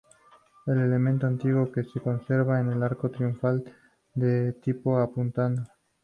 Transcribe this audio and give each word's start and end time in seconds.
El 0.65 0.79
elemento 0.79 1.27
antiguo 1.27 1.71
que 1.71 1.83
se 1.83 1.99
conserva 2.01 2.59
es 2.59 2.65
el 2.67 2.81
arco 2.81 3.11
triunfal, 3.11 3.63
de 4.15 4.51
tipo 4.53 4.97
apuntado. 4.97 5.63